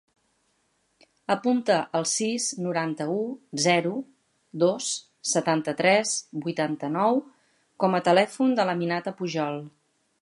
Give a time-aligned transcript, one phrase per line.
[1.33, 3.19] Apunta el sis, noranta-u,
[3.65, 3.91] zero,
[4.65, 4.89] dos,
[5.33, 7.23] setanta-tres, vuitanta-nou
[7.85, 9.63] com a telèfon de l'Aminata Pujol.